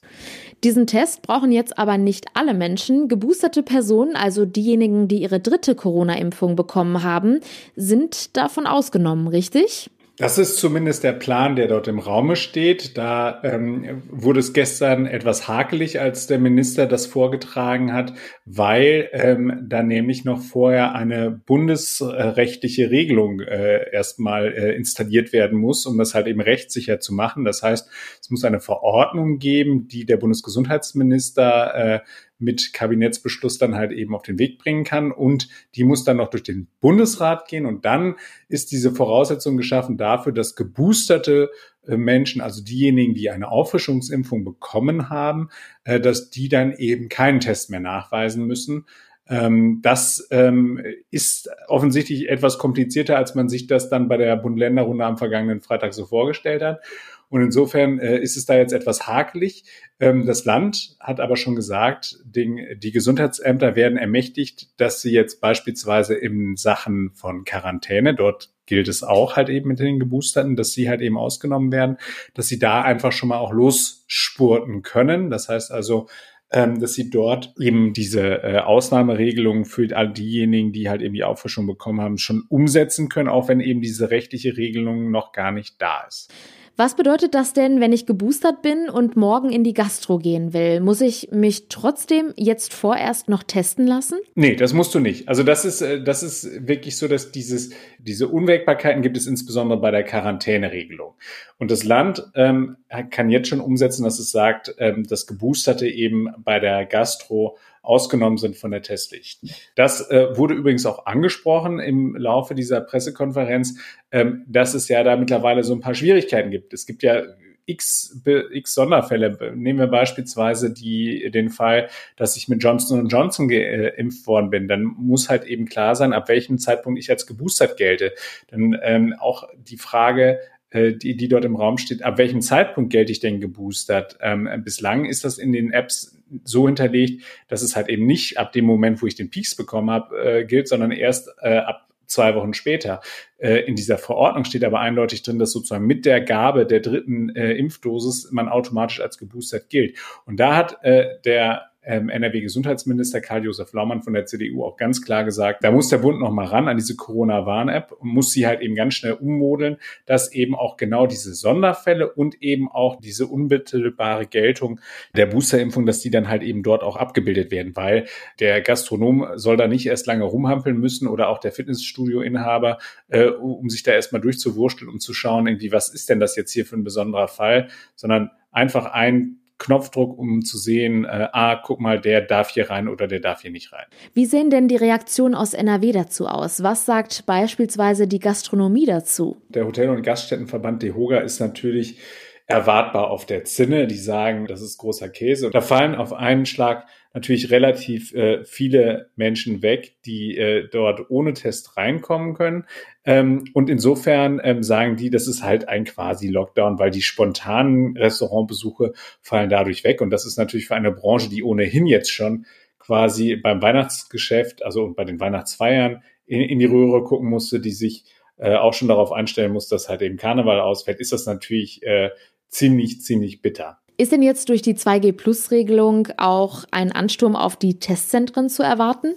Diesen 0.63 0.87
Test 0.87 1.21
brauchen 1.21 1.51
jetzt 1.51 1.77
aber 1.77 1.97
nicht 1.97 2.27
alle 2.33 2.53
Menschen. 2.53 3.09
Geboosterte 3.09 3.61
Personen, 3.61 4.15
also 4.15 4.45
diejenigen, 4.45 5.09
die 5.09 5.21
ihre 5.21 5.41
dritte 5.41 5.75
Corona-Impfung 5.75 6.55
bekommen 6.55 7.03
haben, 7.03 7.41
sind 7.75 8.37
davon 8.37 8.67
ausgenommen, 8.67 9.27
richtig? 9.27 9.89
Das 10.17 10.37
ist 10.37 10.57
zumindest 10.57 11.03
der 11.03 11.11
Plan, 11.11 11.57
der 11.57 11.67
dort 11.67 11.89
im 11.89 11.99
Raume 11.99 12.37
steht. 12.37 12.97
Da 12.97 13.41
ähm, 13.43 14.01
wurde 14.09 14.39
es 14.39 14.53
gestern 14.53 15.05
etwas 15.05 15.49
hakelig, 15.49 15.99
als 15.99 16.25
der 16.25 16.39
Minister 16.39 16.87
das 16.87 17.05
vorgetragen 17.05 17.91
hat, 17.91 18.13
weil 18.45 19.09
ähm, 19.11 19.65
da 19.67 19.83
nämlich 19.83 20.23
noch 20.23 20.41
vorher 20.41 20.95
eine 20.95 21.31
bundesrechtliche 21.31 22.91
Regelung 22.91 23.41
äh, 23.41 23.91
erstmal 23.91 24.53
äh, 24.53 24.73
installiert 24.75 25.33
werden 25.33 25.59
muss, 25.59 25.85
um 25.85 25.97
das 25.97 26.15
halt 26.15 26.27
eben 26.27 26.39
rechtssicher 26.39 27.01
zu 27.01 27.13
machen. 27.13 27.43
Das 27.43 27.61
heißt, 27.61 27.89
es 28.21 28.29
muss 28.29 28.45
eine 28.45 28.61
Verordnung 28.61 29.37
geben, 29.37 29.89
die 29.89 30.05
der 30.05 30.15
Bundesgesundheitsminister 30.15 31.75
äh, 31.75 31.99
mit 32.37 32.73
Kabinettsbeschluss 32.73 33.57
dann 33.57 33.75
halt 33.75 33.91
eben 33.91 34.13
auf 34.13 34.23
den 34.23 34.39
Weg 34.39 34.59
bringen 34.59 34.83
kann. 34.83 35.11
Und 35.11 35.47
die 35.75 35.83
muss 35.83 36.03
dann 36.03 36.17
noch 36.17 36.29
durch 36.29 36.43
den 36.43 36.67
Bundesrat 36.81 37.47
gehen. 37.47 37.65
Und 37.65 37.85
dann 37.85 38.15
ist 38.49 38.71
diese 38.71 38.91
Voraussetzung 38.91 39.57
geschaffen 39.57 39.97
dafür, 39.97 40.33
dass 40.33 40.55
geboosterte 40.55 41.49
äh, 41.87 41.97
Menschen, 41.97 42.41
also 42.41 42.63
diejenigen, 42.63 43.13
die 43.13 43.29
eine 43.29 43.49
Auffrischungsimpfung 43.49 44.43
bekommen 44.43 45.09
haben, 45.09 45.49
äh, 45.83 45.99
dass 45.99 46.29
die 46.29 46.49
dann 46.49 46.73
eben 46.73 47.09
keinen 47.09 47.39
Test 47.39 47.69
mehr 47.69 47.79
nachweisen 47.79 48.45
müssen. 48.45 48.85
Ähm, 49.27 49.79
das 49.81 50.27
ähm, 50.29 50.81
ist 51.09 51.49
offensichtlich 51.67 52.29
etwas 52.29 52.59
komplizierter, 52.59 53.17
als 53.17 53.33
man 53.33 53.49
sich 53.49 53.65
das 53.67 53.89
dann 53.89 54.07
bei 54.07 54.17
der 54.17 54.35
Bund-Länder-Runde 54.35 55.03
am 55.03 55.17
vergangenen 55.17 55.61
Freitag 55.61 55.93
so 55.93 56.05
vorgestellt 56.05 56.61
hat. 56.61 56.81
Und 57.29 57.41
insofern 57.41 57.99
äh, 57.99 58.19
ist 58.19 58.37
es 58.37 58.45
da 58.45 58.55
jetzt 58.55 58.73
etwas 58.73 59.07
hakelig. 59.07 59.63
Ähm, 59.99 60.25
das 60.25 60.45
Land 60.45 60.95
hat 60.99 61.19
aber 61.19 61.37
schon 61.37 61.55
gesagt, 61.55 62.17
die 62.25 62.91
Gesundheitsämter 62.91 63.75
werden 63.75 63.97
ermächtigt, 63.97 64.69
dass 64.77 65.01
sie 65.01 65.11
jetzt 65.11 65.41
beispielsweise 65.41 66.15
in 66.15 66.55
Sachen 66.55 67.11
von 67.11 67.43
Quarantäne, 67.43 68.15
dort 68.15 68.51
gilt 68.65 68.87
es 68.87 69.03
auch 69.03 69.35
halt 69.35 69.49
eben 69.49 69.69
mit 69.69 69.79
den 69.79 69.99
Geboosterten, 69.99 70.55
dass 70.55 70.71
sie 70.71 70.89
halt 70.89 71.01
eben 71.01 71.17
ausgenommen 71.17 71.71
werden, 71.71 71.97
dass 72.33 72.47
sie 72.47 72.59
da 72.59 72.81
einfach 72.81 73.11
schon 73.11 73.29
mal 73.29 73.37
auch 73.37 73.51
losspurten 73.51 74.81
können. 74.81 75.29
Das 75.29 75.49
heißt 75.49 75.71
also, 75.71 76.07
ähm, 76.51 76.79
dass 76.79 76.93
sie 76.93 77.09
dort 77.09 77.53
eben 77.59 77.93
diese 77.93 78.43
äh, 78.43 78.59
Ausnahmeregelungen 78.59 79.65
für 79.65 79.95
all 79.95 80.11
diejenigen, 80.13 80.71
die 80.71 80.89
halt 80.89 81.01
eben 81.01 81.13
die 81.13 81.23
Auffrischung 81.23 81.65
bekommen 81.67 82.01
haben, 82.01 82.17
schon 82.17 82.43
umsetzen 82.49 83.09
können, 83.09 83.29
auch 83.29 83.47
wenn 83.47 83.59
eben 83.59 83.81
diese 83.81 84.11
rechtliche 84.11 84.55
Regelung 84.55 85.11
noch 85.11 85.31
gar 85.31 85.51
nicht 85.51 85.81
da 85.81 86.05
ist. 86.07 86.31
Was 86.77 86.97
bedeutet 86.97 87.35
das 87.35 87.53
denn, 87.53 87.79
wenn 87.79 87.93
ich 87.93 88.05
geboostert 88.05 88.61
bin 88.61 88.89
und 88.89 89.15
morgen 89.15 89.49
in 89.49 89.63
die 89.63 89.73
Gastro 89.73 90.17
gehen 90.17 90.51
will? 90.51 90.81
Muss 90.81 90.99
ich 90.99 91.29
mich 91.31 91.69
trotzdem 91.69 92.33
jetzt 92.35 92.73
vorerst 92.73 93.29
noch 93.29 93.43
testen 93.43 93.87
lassen? 93.87 94.17
Nee, 94.35 94.57
das 94.57 94.73
musst 94.73 94.93
du 94.93 94.99
nicht. 94.99 95.29
Also 95.29 95.43
das 95.43 95.63
ist, 95.63 95.81
äh, 95.81 96.03
das 96.03 96.21
ist 96.21 96.67
wirklich 96.67 96.97
so, 96.97 97.07
dass 97.07 97.31
dieses, 97.31 97.69
diese 97.97 98.27
Unwägbarkeiten 98.27 99.01
gibt 99.01 99.15
es 99.15 99.25
insbesondere 99.25 99.79
bei 99.79 99.91
der 99.91 100.03
Quarantäneregelung. 100.03 101.13
Und 101.59 101.71
das 101.71 101.85
Land 101.85 102.29
ähm, 102.35 102.75
kann 103.09 103.29
jetzt 103.29 103.47
schon 103.47 103.61
umsetzen, 103.61 104.03
dass 104.03 104.19
es 104.19 104.31
sagt, 104.31 104.75
ähm, 104.77 105.03
dass 105.07 105.27
Geboosterte 105.27 105.87
eben 105.87 106.27
bei 106.39 106.59
der 106.59 106.85
Gastro 106.85 107.57
ausgenommen 107.85 108.37
sind 108.37 108.57
von 108.57 108.71
der 108.71 108.81
Testpflicht. 108.81 109.41
Das 109.75 110.09
äh, 110.09 110.37
wurde 110.37 110.53
übrigens 110.53 110.85
auch 110.85 111.05
angesprochen 111.05 111.79
im 111.79 112.15
Laufe 112.15 112.55
dieser 112.55 112.81
Pressekonferenz, 112.81 113.79
ähm, 114.11 114.43
dass 114.47 114.73
es 114.73 114.87
ja 114.87 115.03
da 115.03 115.15
mittlerweile 115.15 115.63
so 115.63 115.73
ein 115.73 115.81
paar 115.81 115.95
Schwierigkeiten 115.95 116.51
gibt. 116.51 116.73
Es 116.73 116.85
gibt 116.85 117.03
ja 117.03 117.23
x, 117.65 118.21
x 118.51 118.73
Sonderfälle. 118.73 119.53
Nehmen 119.55 119.79
wir 119.79 119.87
beispielsweise 119.87 120.73
die, 120.73 121.29
den 121.31 121.49
Fall, 121.49 121.89
dass 122.15 122.37
ich 122.37 122.47
mit 122.47 122.63
Johnson 122.63 123.07
Johnson 123.07 123.47
geimpft 123.47 124.27
worden 124.27 124.49
bin. 124.49 124.67
Dann 124.67 124.83
muss 124.83 125.29
halt 125.29 125.45
eben 125.45 125.65
klar 125.65 125.95
sein, 125.95 126.13
ab 126.13 126.29
welchem 126.29 126.57
Zeitpunkt 126.57 126.99
ich 126.99 127.09
als 127.09 127.25
geboostert 127.25 127.77
gelte. 127.77 128.13
Dann 128.49 128.77
ähm, 128.83 129.15
auch 129.19 129.47
die 129.57 129.77
Frage, 129.77 130.31
äh, 130.33 130.54
die, 130.73 131.15
die 131.15 131.27
dort 131.27 131.45
im 131.45 131.55
Raum 131.55 131.77
steht, 131.77 132.03
ab 132.03 132.17
welchem 132.17 132.41
Zeitpunkt 132.41 132.91
gelte 132.91 133.11
ich 133.11 133.19
denn 133.19 133.39
geboostert? 133.39 134.17
Ähm, 134.21 134.49
bislang 134.63 135.05
ist 135.05 135.23
das 135.23 135.37
in 135.37 135.53
den 135.53 135.71
Apps 135.71 136.17
so 136.43 136.65
hinterlegt, 136.65 137.23
dass 137.47 137.61
es 137.61 137.75
halt 137.75 137.87
eben 137.87 138.05
nicht 138.05 138.37
ab 138.37 138.51
dem 138.51 138.65
Moment, 138.65 139.01
wo 139.01 139.07
ich 139.07 139.15
den 139.15 139.29
Peaks 139.29 139.55
bekommen 139.55 139.89
habe, 139.89 140.17
äh, 140.21 140.45
gilt, 140.45 140.67
sondern 140.67 140.91
erst 140.91 141.29
äh, 141.41 141.57
ab 141.57 141.87
zwei 142.07 142.35
Wochen 142.35 142.53
später. 142.53 143.01
Äh, 143.37 143.61
in 143.65 143.75
dieser 143.75 143.97
Verordnung 143.97 144.45
steht 144.45 144.63
aber 144.63 144.79
eindeutig 144.79 145.23
drin, 145.23 145.39
dass 145.39 145.51
sozusagen 145.51 145.85
mit 145.85 146.05
der 146.05 146.21
Gabe 146.21 146.65
der 146.65 146.79
dritten 146.79 147.29
äh, 147.35 147.53
Impfdosis 147.53 148.31
man 148.31 148.49
automatisch 148.49 149.01
als 149.01 149.17
geboostert 149.17 149.69
gilt. 149.69 149.97
Und 150.25 150.39
da 150.39 150.55
hat 150.55 150.83
äh, 150.83 151.19
der 151.23 151.71
ähm, 151.85 152.09
NRW-Gesundheitsminister 152.09 153.21
Karl-Josef 153.21 153.71
Laumann 153.73 154.01
von 154.01 154.13
der 154.13 154.25
CDU 154.25 154.63
auch 154.63 154.75
ganz 154.77 155.01
klar 155.03 155.23
gesagt, 155.23 155.63
da 155.63 155.71
muss 155.71 155.89
der 155.89 155.99
Bund 155.99 156.19
noch 156.19 156.31
mal 156.31 156.45
ran 156.45 156.67
an 156.67 156.77
diese 156.77 156.95
Corona-Warn-App 156.95 157.91
und 157.91 158.09
muss 158.09 158.31
sie 158.31 158.47
halt 158.47 158.61
eben 158.61 158.75
ganz 158.75 158.95
schnell 158.95 159.13
ummodeln, 159.13 159.77
dass 160.05 160.33
eben 160.33 160.55
auch 160.55 160.77
genau 160.77 161.07
diese 161.07 161.33
Sonderfälle 161.33 162.11
und 162.11 162.41
eben 162.41 162.69
auch 162.69 162.99
diese 162.99 163.27
unmittelbare 163.27 164.25
Geltung 164.25 164.79
der 165.15 165.27
Boosterimpfung, 165.27 165.85
dass 165.85 165.99
die 165.99 166.09
dann 166.09 166.27
halt 166.27 166.43
eben 166.43 166.63
dort 166.63 166.83
auch 166.83 166.97
abgebildet 166.97 167.51
werden, 167.51 167.75
weil 167.75 168.05
der 168.39 168.61
Gastronom 168.61 169.27
soll 169.35 169.57
da 169.57 169.67
nicht 169.67 169.85
erst 169.85 170.07
lange 170.07 170.23
rumhampeln 170.23 170.77
müssen 170.77 171.07
oder 171.07 171.29
auch 171.29 171.39
der 171.39 171.51
Fitnessstudio-Inhaber, 171.51 172.79
äh, 173.09 173.27
um 173.27 173.69
sich 173.69 173.83
da 173.83 173.91
erstmal 173.91 174.21
durchzuwursteln, 174.21 174.89
um 174.89 174.99
zu 174.99 175.13
schauen, 175.13 175.47
irgendwie, 175.47 175.71
was 175.71 175.89
ist 175.89 176.09
denn 176.09 176.19
das 176.19 176.35
jetzt 176.35 176.51
hier 176.51 176.65
für 176.65 176.75
ein 176.75 176.83
besonderer 176.83 177.27
Fall, 177.27 177.67
sondern 177.95 178.31
einfach 178.51 178.85
ein 178.85 179.39
Knopfdruck, 179.57 180.17
um 180.17 180.43
zu 180.43 180.57
sehen, 180.57 181.05
äh, 181.05 181.27
ah, 181.31 181.61
guck 181.63 181.79
mal, 181.79 181.99
der 181.99 182.21
darf 182.21 182.49
hier 182.49 182.69
rein 182.69 182.87
oder 182.87 183.07
der 183.07 183.19
darf 183.19 183.41
hier 183.41 183.51
nicht 183.51 183.71
rein. 183.71 183.85
Wie 184.13 184.25
sehen 184.25 184.49
denn 184.49 184.67
die 184.67 184.75
Reaktionen 184.75 185.33
aus 185.33 185.53
NRW 185.53 185.91
dazu 185.93 186.27
aus? 186.27 186.61
Was 186.61 186.85
sagt 186.85 187.25
beispielsweise 187.25 188.07
die 188.07 188.19
Gastronomie 188.19 188.85
dazu? 188.85 189.37
Der 189.49 189.65
Hotel- 189.65 189.89
und 189.89 190.01
Gaststättenverband 190.01 190.83
DEHOGA 190.83 191.19
ist 191.19 191.39
natürlich 191.39 191.99
erwartbar 192.47 193.09
auf 193.09 193.25
der 193.25 193.43
Zinne. 193.45 193.87
Die 193.87 193.97
sagen, 193.97 194.45
das 194.47 194.61
ist 194.61 194.77
großer 194.77 195.09
Käse. 195.09 195.49
Da 195.49 195.61
fallen 195.61 195.95
auf 195.95 196.13
einen 196.13 196.45
Schlag 196.45 196.85
natürlich 197.13 197.49
relativ 197.49 198.13
äh, 198.13 198.43
viele 198.43 199.09
Menschen 199.15 199.61
weg, 199.61 199.95
die 200.05 200.37
äh, 200.37 200.67
dort 200.69 201.09
ohne 201.09 201.33
Test 201.33 201.77
reinkommen 201.77 202.35
können. 202.35 202.65
Ähm, 203.05 203.45
und 203.53 203.69
insofern 203.69 204.41
ähm, 204.43 204.63
sagen 204.63 204.95
die, 204.95 205.09
das 205.09 205.27
ist 205.27 205.43
halt 205.43 205.69
ein 205.69 205.85
quasi 205.85 206.27
Lockdown, 206.27 206.79
weil 206.79 206.91
die 206.91 207.03
spontanen 207.03 207.95
Restaurantbesuche 207.95 208.93
fallen 209.21 209.49
dadurch 209.49 209.83
weg. 209.83 210.01
Und 210.01 210.09
das 210.09 210.25
ist 210.25 210.37
natürlich 210.37 210.67
für 210.67 210.75
eine 210.75 210.91
Branche, 210.91 211.29
die 211.29 211.43
ohnehin 211.43 211.85
jetzt 211.85 212.11
schon 212.11 212.45
quasi 212.79 213.35
beim 213.35 213.61
Weihnachtsgeschäft, 213.61 214.63
also 214.63 214.83
und 214.83 214.95
bei 214.95 215.05
den 215.05 215.19
Weihnachtsfeiern 215.19 216.03
in, 216.25 216.41
in 216.41 216.59
die 216.59 216.65
Röhre 216.65 217.03
gucken 217.03 217.29
musste, 217.29 217.59
die 217.59 217.71
sich 217.71 218.05
äh, 218.37 218.55
auch 218.55 218.73
schon 218.73 218.87
darauf 218.87 219.11
einstellen 219.11 219.53
muss, 219.53 219.67
dass 219.67 219.87
halt 219.87 220.01
eben 220.01 220.17
Karneval 220.17 220.59
ausfällt, 220.59 220.99
ist 220.99 221.11
das 221.11 221.25
natürlich 221.25 221.83
äh, 221.83 222.09
ziemlich, 222.49 223.01
ziemlich 223.01 223.41
bitter. 223.41 223.79
Ist 223.97 224.11
denn 224.11 224.21
jetzt 224.21 224.49
durch 224.49 224.61
die 224.61 224.75
2G-Plus-Regelung 224.75 226.09
auch 226.17 226.65
ein 226.71 226.91
Ansturm 226.91 227.35
auf 227.35 227.55
die 227.55 227.79
Testzentren 227.79 228.49
zu 228.49 228.61
erwarten? 228.61 229.15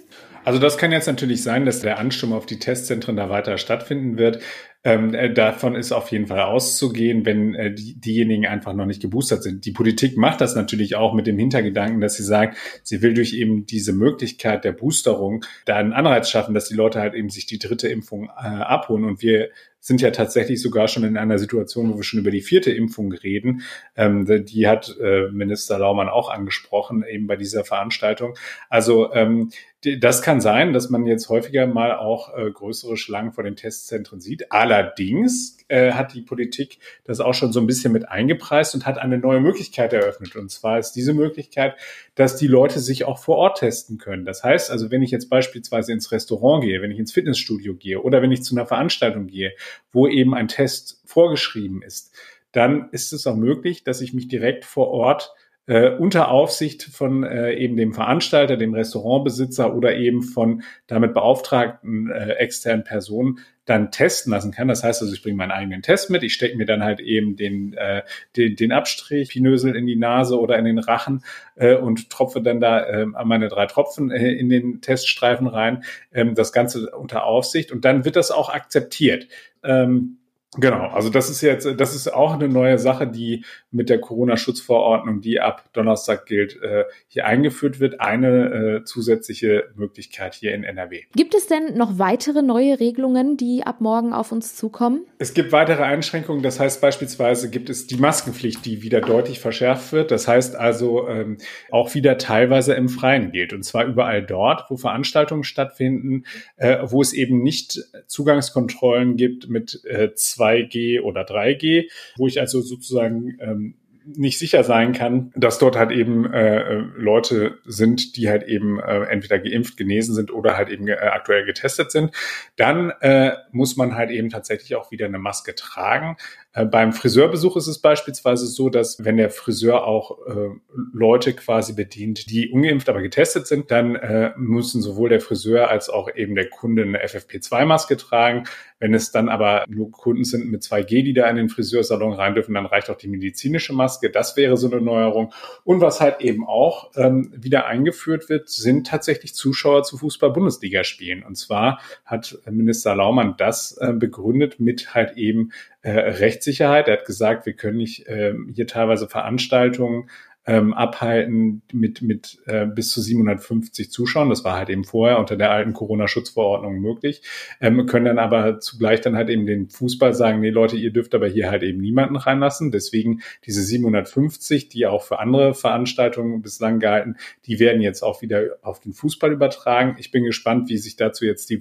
Also 0.49 0.59
das 0.59 0.79
kann 0.79 0.91
jetzt 0.91 1.05
natürlich 1.05 1.43
sein, 1.43 1.67
dass 1.67 1.81
der 1.81 1.99
Ansturm 1.99 2.33
auf 2.33 2.47
die 2.47 2.57
Testzentren 2.57 3.15
da 3.15 3.29
weiter 3.29 3.59
stattfinden 3.59 4.17
wird. 4.17 4.41
Ähm, 4.85 5.13
äh, 5.13 5.33
davon 5.33 5.75
ist 5.75 5.91
auf 5.91 6.09
jeden 6.09 6.27
Fall 6.27 6.39
auszugehen, 6.39 7.25
wenn 7.25 7.53
äh, 7.53 7.73
die, 7.73 7.99
diejenigen 7.99 8.45
einfach 8.45 8.73
noch 8.73 8.85
nicht 8.85 9.01
geboostert 9.01 9.43
sind. 9.43 9.65
Die 9.65 9.73
Politik 9.73 10.15
macht 10.15 10.39
das 10.39 10.55
natürlich 10.55 10.95
auch 10.95 11.13
mit 11.13 11.27
dem 11.27 11.37
Hintergedanken, 11.37 11.99
dass 11.99 12.15
sie 12.15 12.23
sagt, 12.23 12.55
sie 12.83 13.01
will 13.01 13.13
durch 13.13 13.33
eben 13.33 13.65
diese 13.65 13.91
Möglichkeit 13.91 14.63
der 14.63 14.71
Boosterung 14.71 15.43
da 15.65 15.75
einen 15.75 15.91
Anreiz 15.91 16.29
schaffen, 16.29 16.53
dass 16.53 16.69
die 16.69 16.75
Leute 16.75 17.01
halt 17.01 17.13
eben 17.13 17.29
sich 17.29 17.45
die 17.45 17.59
dritte 17.59 17.89
Impfung 17.89 18.25
äh, 18.25 18.47
abholen. 18.47 19.03
Und 19.03 19.21
wir 19.21 19.49
sind 19.81 20.01
ja 20.01 20.11
tatsächlich 20.11 20.61
sogar 20.61 20.87
schon 20.87 21.03
in 21.03 21.17
einer 21.17 21.39
Situation, 21.39 21.91
wo 21.91 21.97
wir 21.97 22.03
schon 22.03 22.19
über 22.19 22.31
die 22.31 22.41
vierte 22.41 22.71
Impfung 22.71 23.11
reden. 23.11 23.63
Ähm, 23.95 24.25
die 24.45 24.67
hat 24.67 24.95
äh, 25.01 25.29
Minister 25.31 25.79
Laumann 25.79 26.09
auch 26.09 26.29
angesprochen, 26.29 27.03
eben 27.03 27.27
bei 27.27 27.37
dieser 27.37 27.63
Veranstaltung. 27.63 28.35
Also 28.69 29.13
ähm, 29.13 29.51
das 29.99 30.21
kann 30.21 30.41
sein, 30.41 30.73
dass 30.73 30.89
man 30.89 31.05
jetzt 31.05 31.29
häufiger 31.29 31.65
mal 31.65 31.95
auch 31.95 32.35
äh, 32.35 32.51
größere 32.51 32.97
Schlangen 32.97 33.31
vor 33.31 33.45
den 33.45 33.55
Testzentren 33.55 34.19
sieht. 34.19 34.51
Allerdings 34.69 35.57
äh, 35.67 35.93
hat 35.93 36.13
die 36.13 36.21
Politik 36.21 36.79
das 37.03 37.19
auch 37.19 37.33
schon 37.33 37.51
so 37.51 37.59
ein 37.59 37.67
bisschen 37.67 37.91
mit 37.91 38.07
eingepreist 38.07 38.75
und 38.75 38.85
hat 38.85 38.97
eine 38.97 39.17
neue 39.17 39.39
Möglichkeit 39.39 39.93
eröffnet. 39.93 40.35
Und 40.35 40.51
zwar 40.51 40.79
ist 40.79 40.91
diese 40.91 41.13
Möglichkeit, 41.13 41.75
dass 42.15 42.35
die 42.35 42.47
Leute 42.47 42.79
sich 42.79 43.05
auch 43.05 43.17
vor 43.17 43.37
Ort 43.37 43.59
testen 43.59 43.97
können. 43.97 44.25
Das 44.25 44.43
heißt 44.43 44.71
also, 44.71 44.91
wenn 44.91 45.01
ich 45.01 45.11
jetzt 45.11 45.29
beispielsweise 45.29 45.91
ins 45.91 46.11
Restaurant 46.11 46.63
gehe, 46.63 46.81
wenn 46.81 46.91
ich 46.91 46.99
ins 46.99 47.13
Fitnessstudio 47.13 47.75
gehe 47.75 48.01
oder 48.01 48.21
wenn 48.21 48.31
ich 48.31 48.43
zu 48.43 48.55
einer 48.55 48.65
Veranstaltung 48.65 49.27
gehe, 49.27 49.53
wo 49.91 50.07
eben 50.07 50.35
ein 50.35 50.47
Test 50.47 51.01
vorgeschrieben 51.05 51.81
ist, 51.81 52.13
dann 52.51 52.89
ist 52.91 53.13
es 53.13 53.27
auch 53.27 53.35
möglich, 53.35 53.83
dass 53.83 54.01
ich 54.01 54.13
mich 54.13 54.27
direkt 54.27 54.65
vor 54.65 54.89
Ort 54.89 55.33
äh, 55.69 55.91
unter 55.91 56.29
Aufsicht 56.29 56.81
von 56.81 57.23
äh, 57.23 57.53
eben 57.53 57.77
dem 57.77 57.93
Veranstalter, 57.93 58.57
dem 58.57 58.73
Restaurantbesitzer 58.73 59.75
oder 59.75 59.95
eben 59.95 60.23
von 60.23 60.63
damit 60.87 61.13
beauftragten 61.13 62.09
äh, 62.09 62.31
externen 62.33 62.83
Personen 62.83 63.37
dann 63.65 63.91
testen 63.91 64.31
lassen 64.31 64.51
kann. 64.51 64.67
Das 64.67 64.83
heißt 64.83 65.03
also, 65.03 65.13
ich 65.13 65.21
bringe 65.21 65.37
meinen 65.37 65.51
eigenen 65.51 65.83
Test 65.83 66.09
mit, 66.09 66.23
ich 66.23 66.33
stecke 66.33 66.57
mir 66.57 66.65
dann 66.65 66.83
halt 66.83 66.99
eben 66.99 67.35
den, 67.35 67.73
äh, 67.73 68.01
den, 68.35 68.55
den 68.55 68.71
Abstrich, 68.71 69.29
Pinösel 69.29 69.75
in 69.75 69.85
die 69.85 69.95
Nase 69.95 70.39
oder 70.39 70.57
in 70.57 70.65
den 70.65 70.79
Rachen 70.79 71.23
äh, 71.55 71.75
und 71.75 72.09
tropfe 72.09 72.41
dann 72.41 72.59
da 72.59 72.79
äh, 72.79 73.05
meine 73.05 73.47
drei 73.47 73.67
Tropfen 73.67 74.09
äh, 74.09 74.31
in 74.31 74.49
den 74.49 74.81
Teststreifen 74.81 75.45
rein. 75.45 75.83
Ähm, 76.11 76.33
das 76.33 76.51
Ganze 76.51 76.89
unter 76.89 77.25
Aufsicht 77.25 77.71
und 77.71 77.85
dann 77.85 78.05
wird 78.05 78.15
das 78.15 78.31
auch 78.31 78.49
akzeptiert. 78.49 79.27
Ähm, 79.63 80.18
Genau, 80.57 80.87
also 80.87 81.11
das 81.11 81.29
ist 81.29 81.41
jetzt, 81.41 81.67
das 81.77 81.95
ist 81.95 82.11
auch 82.11 82.33
eine 82.33 82.49
neue 82.49 82.79
Sache, 82.79 83.05
die 83.05 83.45
mit 83.69 83.87
der 83.87 84.01
Corona-Schutzverordnung, 84.01 85.21
die 85.21 85.39
ab 85.39 85.65
Donnerstag 85.73 86.25
gilt, 86.25 86.59
äh, 86.63 86.85
hier 87.07 87.27
eingeführt 87.27 87.79
wird. 87.79 88.01
Eine 88.01 88.79
äh, 88.79 88.83
zusätzliche 88.83 89.65
Möglichkeit 89.75 90.33
hier 90.33 90.55
in 90.55 90.63
NRW. 90.63 91.03
Gibt 91.15 91.35
es 91.35 91.45
denn 91.45 91.77
noch 91.77 91.99
weitere 91.99 92.41
neue 92.41 92.79
Regelungen, 92.79 93.37
die 93.37 93.61
ab 93.63 93.79
morgen 93.79 94.11
auf 94.11 94.31
uns 94.31 94.55
zukommen? 94.55 95.05
Es 95.19 95.35
gibt 95.35 95.51
weitere 95.51 95.83
Einschränkungen. 95.83 96.41
Das 96.41 96.59
heißt 96.59 96.81
beispielsweise 96.81 97.51
gibt 97.51 97.69
es 97.69 97.85
die 97.85 97.97
Maskenpflicht, 97.97 98.65
die 98.65 98.81
wieder 98.81 99.01
deutlich 99.01 99.39
verschärft 99.39 99.91
wird. 99.91 100.09
Das 100.09 100.27
heißt 100.27 100.55
also 100.55 101.07
ähm, 101.07 101.37
auch 101.69 101.93
wieder 101.93 102.17
teilweise 102.17 102.73
im 102.73 102.89
Freien 102.89 103.31
gilt. 103.31 103.53
Und 103.53 103.61
zwar 103.61 103.85
überall 103.85 104.25
dort, 104.25 104.65
wo 104.71 104.77
Veranstaltungen 104.77 105.43
stattfinden, 105.43 106.23
äh, 106.57 106.79
wo 106.85 107.03
es 107.03 107.13
eben 107.13 107.43
nicht 107.43 107.79
Zugangskontrollen 108.07 109.15
gibt 109.15 109.47
mit 109.47 109.85
äh, 109.85 110.15
2G 110.39 111.01
oder 111.01 111.21
3G, 111.21 111.89
wo 112.17 112.27
ich 112.27 112.39
also 112.39 112.61
sozusagen 112.61 113.37
ähm, 113.39 113.75
nicht 114.15 114.39
sicher 114.39 114.63
sein 114.63 114.93
kann, 114.93 115.31
dass 115.35 115.59
dort 115.59 115.77
halt 115.77 115.91
eben 115.91 116.31
äh, 116.31 116.77
Leute 116.95 117.59
sind, 117.65 118.15
die 118.15 118.29
halt 118.29 118.43
eben 118.43 118.79
äh, 118.79 119.03
entweder 119.03 119.39
geimpft, 119.39 119.77
genesen 119.77 120.15
sind 120.15 120.31
oder 120.31 120.57
halt 120.57 120.69
eben 120.69 120.87
äh, 120.87 120.93
aktuell 120.93 121.45
getestet 121.45 121.91
sind, 121.91 122.11
dann 122.55 122.91
äh, 123.01 123.33
muss 123.51 123.77
man 123.77 123.95
halt 123.95 124.09
eben 124.09 124.29
tatsächlich 124.29 124.75
auch 124.75 124.91
wieder 124.91 125.05
eine 125.05 125.19
Maske 125.19 125.55
tragen. 125.55 126.17
Äh, 126.53 126.65
beim 126.65 126.93
Friseurbesuch 126.93 127.57
ist 127.57 127.67
es 127.67 127.79
beispielsweise 127.79 128.47
so, 128.47 128.69
dass 128.69 129.03
wenn 129.03 129.17
der 129.17 129.29
Friseur 129.29 129.85
auch 129.85 130.17
äh, 130.27 130.49
Leute 130.93 131.33
quasi 131.33 131.73
bedient, 131.73 132.29
die 132.31 132.49
ungeimpft, 132.49 132.89
aber 132.89 133.01
getestet 133.01 133.45
sind, 133.45 133.69
dann 133.69 133.95
äh, 133.95 134.31
müssen 134.35 134.81
sowohl 134.81 135.09
der 135.09 135.21
Friseur 135.21 135.69
als 135.69 135.89
auch 135.89 136.09
eben 136.13 136.33
der 136.33 136.49
Kunde 136.49 136.81
eine 136.81 137.03
FFP2-Maske 137.05 137.97
tragen. 137.97 138.45
Wenn 138.79 138.93
es 138.93 139.11
dann 139.11 139.29
aber 139.29 139.65
nur 139.67 139.91
Kunden 139.91 140.23
sind 140.23 140.49
mit 140.49 140.63
2G, 140.63 141.03
die 141.03 141.13
da 141.13 141.29
in 141.29 141.35
den 141.35 141.49
Friseursalon 141.49 142.13
rein 142.13 142.33
dürfen, 142.33 142.53
dann 142.53 142.65
reicht 142.65 142.89
auch 142.89 142.97
die 142.97 143.09
medizinische 143.09 143.73
Maske. 143.73 144.09
Das 144.09 144.37
wäre 144.37 144.55
so 144.57 144.71
eine 144.71 144.81
Neuerung. 144.81 145.33
Und 145.65 145.81
was 145.81 145.99
halt 145.99 146.21
eben 146.21 146.47
auch 146.47 146.91
ähm, 146.95 147.33
wieder 147.35 147.65
eingeführt 147.67 148.29
wird, 148.29 148.49
sind 148.49 148.87
tatsächlich 148.87 149.35
Zuschauer 149.35 149.83
zu 149.83 149.97
Fußball-Bundesliga-Spielen. 149.97 151.23
Und 151.23 151.35
zwar 151.35 151.81
hat 152.05 152.39
Minister 152.49 152.95
Laumann 152.95 153.35
das 153.37 153.77
äh, 153.77 153.91
begründet 153.91 154.61
mit 154.61 154.95
halt 154.95 155.17
eben 155.17 155.51
äh, 155.81 155.91
Rechtssicherheit. 156.39 156.87
Er 156.87 156.97
hat 156.99 157.05
gesagt, 157.05 157.45
wir 157.45 157.53
können 157.53 157.77
nicht 157.77 158.07
äh, 158.07 158.33
hier 158.53 158.65
teilweise 158.65 159.09
Veranstaltungen 159.09 160.09
ähm, 160.45 160.73
abhalten 160.73 161.61
mit, 161.73 162.01
mit 162.01 162.39
äh, 162.45 162.65
bis 162.65 162.91
zu 162.91 163.01
750 163.01 163.91
Zuschauern. 163.91 164.29
Das 164.29 164.45
war 164.45 164.57
halt 164.57 164.69
eben 164.69 164.85
vorher 164.85 165.19
unter 165.19 165.35
der 165.35 165.51
alten 165.51 165.73
Corona-Schutzverordnung 165.73 166.79
möglich. 166.79 167.21
Ähm, 167.59 167.85
können 167.85 168.05
dann 168.05 168.19
aber 168.19 168.59
zugleich 168.59 169.01
dann 169.01 169.15
halt 169.15 169.29
eben 169.29 169.45
den 169.45 169.69
Fußball 169.69 170.13
sagen, 170.13 170.39
nee 170.39 170.49
Leute, 170.49 170.77
ihr 170.77 170.91
dürft 170.91 171.13
aber 171.13 171.27
hier 171.27 171.51
halt 171.51 171.63
eben 171.63 171.81
niemanden 171.81 172.15
reinlassen. 172.15 172.71
Deswegen 172.71 173.21
diese 173.45 173.61
750, 173.61 174.69
die 174.69 174.87
auch 174.87 175.03
für 175.03 175.19
andere 175.19 175.53
Veranstaltungen 175.53 176.41
bislang 176.41 176.79
gehalten, 176.79 177.17
die 177.45 177.59
werden 177.59 177.81
jetzt 177.81 178.01
auch 178.01 178.21
wieder 178.21 178.57
auf 178.61 178.79
den 178.79 178.93
Fußball 178.93 179.33
übertragen. 179.33 179.97
Ich 179.99 180.09
bin 180.09 180.23
gespannt, 180.23 180.69
wie 180.69 180.77
sich 180.77 180.95
dazu 180.95 181.25
jetzt 181.25 181.49
die 181.49 181.59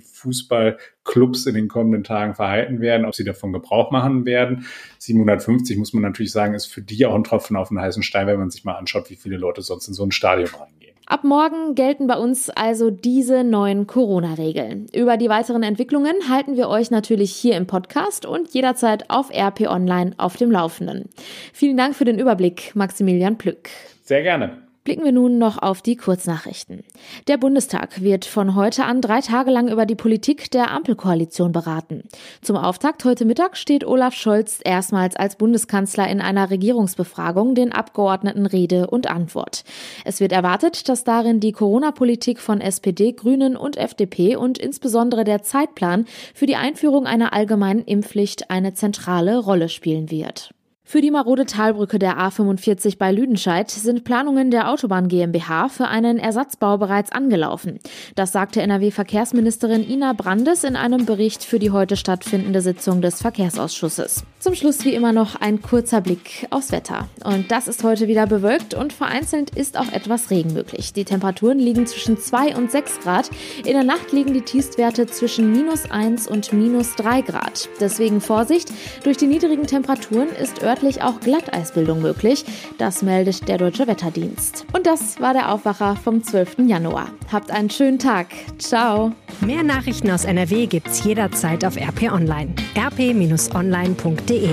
Fußballclubs 1.09 1.47
in 1.47 1.55
den 1.55 1.69
kommenden 1.69 2.05
Tagen 2.05 2.35
verhalten 2.35 2.81
werden, 2.81 3.07
ob 3.07 3.15
sie 3.15 3.25
davon 3.25 3.53
Gebrauch 3.53 3.91
machen 3.91 4.25
werden. 4.27 4.67
750 4.99 5.77
muss 5.79 5.93
man 5.93 6.03
natürlich 6.03 6.33
sagen, 6.33 6.55
ist 6.55 6.67
für 6.67 6.83
die 6.83 7.07
auch 7.07 7.15
ein 7.15 7.25
Tropfen 7.25 7.57
auf 7.57 7.69
den 7.69 7.81
heißen 7.81 8.03
Stein, 8.03 8.27
wenn 8.27 8.39
man 8.39 8.51
sich 8.51 8.65
mal 8.65 8.75
anschaut, 8.75 9.11
wie 9.11 9.17
viele 9.17 9.37
Leute 9.37 9.63
sonst 9.63 9.89
in 9.89 9.95
so 9.95 10.05
ein 10.05 10.13
Stadion 10.13 10.49
reingehen. 10.49 10.95
Ab 11.07 11.25
morgen 11.25 11.75
gelten 11.75 12.07
bei 12.07 12.17
uns 12.17 12.51
also 12.51 12.91
diese 12.91 13.43
neuen 13.43 13.87
Corona-Regeln. 13.87 14.89
Über 14.95 15.17
die 15.17 15.31
weiteren 15.31 15.63
Entwicklungen 15.63 16.29
halten 16.29 16.57
wir 16.57 16.69
euch 16.69 16.91
natürlich 16.91 17.33
hier 17.33 17.57
im 17.57 17.67
Podcast 17.67 18.27
und 18.27 18.53
jederzeit 18.53 19.09
auf 19.09 19.31
RP 19.31 19.63
Online 19.69 20.13
auf 20.19 20.37
dem 20.37 20.51
Laufenden. 20.51 21.09
Vielen 21.55 21.79
Dank 21.79 21.97
für 21.97 22.05
den 22.05 22.19
Überblick, 22.19 22.73
Maximilian 22.75 23.39
Plück. 23.39 23.71
Sehr 24.05 24.23
gerne. 24.23 24.68
Blicken 24.89 25.05
wir 25.05 25.13
nun 25.13 25.37
noch 25.37 25.61
auf 25.61 25.83
die 25.83 25.97
Kurznachrichten. 25.97 26.83
Der 27.27 27.37
Bundestag 27.37 28.01
wird 28.01 28.25
von 28.25 28.55
heute 28.55 28.87
an 28.87 29.03
drei 29.03 29.21
Tage 29.21 29.51
lang 29.51 29.69
über 29.69 29.85
die 29.85 29.95
Politik 29.95 30.51
der 30.51 30.71
Ampelkoalition 30.71 31.53
beraten. 31.53 32.05
Zum 32.41 32.57
Auftakt 32.57 33.05
heute 33.05 33.27
Mittag 33.27 33.59
steht 33.59 33.85
Olaf 33.85 34.15
Scholz 34.15 34.61
erstmals 34.65 35.15
als 35.15 35.37
Bundeskanzler 35.37 36.09
in 36.09 36.23
einer 36.23 36.49
Regierungsbefragung 36.49 37.55
den 37.55 37.71
Abgeordneten 37.71 38.47
Rede 38.47 38.87
und 38.87 39.11
Antwort. 39.11 39.63
Es 40.07 40.21
wird 40.21 40.33
erwartet, 40.33 40.89
dass 40.89 41.05
darin 41.05 41.39
die 41.39 41.53
Corona-Politik 41.53 42.41
von 42.41 42.63
SPD, 42.63 43.13
Grünen 43.13 43.59
und 43.59 43.77
FDP 43.77 44.37
und 44.37 44.57
insbesondere 44.57 45.25
der 45.25 45.43
Zeitplan 45.43 46.07
für 46.33 46.47
die 46.47 46.57
Einführung 46.57 47.05
einer 47.05 47.35
allgemeinen 47.35 47.85
Impfpflicht 47.85 48.51
eine 48.51 48.73
zentrale 48.73 49.37
Rolle 49.37 49.69
spielen 49.69 50.11
wird. 50.11 50.55
Für 50.91 51.03
die 51.03 51.11
marode 51.11 51.45
Talbrücke 51.45 51.99
der 51.99 52.17
A45 52.17 52.97
bei 52.97 53.13
Lüdenscheid 53.13 53.71
sind 53.71 54.05
Planungen 54.05 54.51
der 54.51 54.71
Autobahn 54.71 55.09
GmbH 55.09 55.69
für 55.69 55.87
einen 55.87 56.19
Ersatzbau 56.19 56.79
bereits 56.79 57.13
angelaufen. 57.13 57.79
Das 58.15 58.33
sagte 58.33 58.63
NRW-Verkehrsministerin 58.63 59.87
Ina 59.87 60.15
Brandes 60.15 60.65
in 60.65 60.77
einem 60.77 61.05
Bericht 61.05 61.45
für 61.45 61.59
die 61.59 61.73
heute 61.73 61.99
stattfindende 61.99 62.63
Sitzung 62.63 63.03
des 63.03 63.21
Verkehrsausschusses. 63.21 64.25
Zum 64.39 64.55
Schluss 64.55 64.87
wie 64.87 64.95
immer 64.95 65.13
noch 65.13 65.39
ein 65.39 65.61
kurzer 65.61 66.01
Blick 66.01 66.47
aufs 66.49 66.73
Wetter. 66.73 67.07
Und 67.23 67.51
das 67.51 67.69
ist 67.69 67.85
heute 67.85 68.09
wieder 68.09 68.27
bewölkt 68.27 68.73
und 68.73 68.95
vereinzelt 68.95 69.51
ist 69.51 69.79
auch 69.79 69.93
etwas 69.93 70.31
Regen 70.31 70.55
möglich. 70.55 70.95
Die 70.95 71.05
Temperaturen 71.05 71.59
liegen 71.59 71.87
zwischen 71.87 72.17
2 72.17 72.57
und 72.57 72.71
6 72.71 73.01
Grad. 73.01 73.29
In 73.59 73.75
der 73.75 73.85
Nacht 73.85 74.13
liegen 74.13 74.33
die 74.33 74.41
Tiefstwerte 74.41 75.07
zwischen 75.07 75.53
minus 75.53 75.91
1 75.91 76.27
und 76.29 76.55
minus 76.55 76.97
3 76.97 77.21
Grad. 77.21 77.69
Deswegen 77.79 78.23
Vorsicht, 78.23 78.73
durch 79.05 79.19
die 79.19 79.27
niedrigen 79.27 79.67
Temperaturen 79.67 80.31
ist 80.31 80.63
örtlich 80.79 81.03
auch 81.03 81.19
Glatteisbildung 81.21 82.01
möglich. 82.03 82.45
Das 82.79 83.03
meldet 83.03 83.49
der 83.49 83.59
Deutsche 83.59 83.89
Wetterdienst. 83.89 84.65
Und 84.73 84.87
das 84.87 85.21
war 85.21 85.33
der 85.33 85.53
Aufwacher 85.53 85.97
vom 85.97 86.23
12. 86.23 86.59
Januar. 86.67 87.09
Habt 87.33 87.51
einen 87.51 87.69
schönen 87.69 87.99
Tag. 87.99 88.29
Ciao. 88.59 89.13
Mehr 89.41 89.65
Nachrichten 89.65 90.11
aus 90.11 90.25
NRW 90.25 90.67
gibt's 90.67 91.03
jederzeit 91.03 91.65
auf 91.65 91.77
RP 91.77 92.13
Online. 92.13 92.55
rp-online.de 92.77 94.51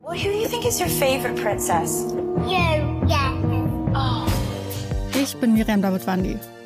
Well, 0.00 0.16
who 0.16 0.32
do 0.32 0.38
you 0.38 0.48
think 0.48 0.64
is 0.64 0.80
your 0.80 0.88
favorite 0.88 1.36
princess? 1.36 2.14
You, 2.46 3.04
yeah. 3.06 3.34
Oh. 3.94 4.26
Ich 5.12 5.36
bin 5.36 5.52
Miriam 5.52 5.82
Davidwandi 5.82 6.38